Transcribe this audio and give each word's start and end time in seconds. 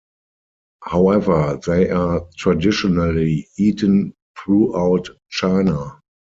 However, 0.83 1.59
they 1.67 1.91
are 1.91 2.21
traditionally 2.35 3.47
eaten 3.59 4.15
throughout 4.35 5.07
China. 5.29 6.01